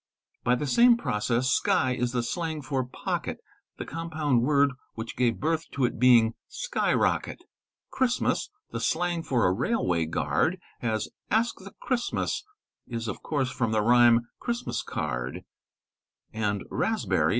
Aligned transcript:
By 0.43 0.55
the 0.55 0.65
same 0.65 0.97
process 0.97 1.47
sky 1.51 1.93
is 1.93 2.11
the 2.11 2.23
slang 2.23 2.63
for 2.63 2.83
pocket, 2.83 3.37
the 3.77 3.85
compound 3.85 4.41
word 4.41 4.71
which 4.95 5.15
gave 5.15 5.39
birth 5.39 5.69
to 5.73 5.85
it 5.85 5.99
being 5.99 6.33
"sky 6.47 6.91
rocket"''"' 6.91 7.43
Christmas" 7.91 8.49
the 8.71 8.79
slang 8.79 9.21
for 9.21 9.45
a 9.45 9.53
railway 9.53 10.05
guard, 10.07 10.59
as"' 10.81 11.07
Ask 11.39 11.59
the 11.59 11.75
Christmas,"' 11.79 12.43
is, 12.87 13.07
of 13.07 13.21
course, 13.21 13.51
from 13.51 13.73
the 13.73 13.83
rhyme" 13.83 14.21
Christmas 14.39 14.81
b 14.81 14.91
card"; 14.91 15.43
and 16.33 16.63
'raspberry'? 16.71 17.29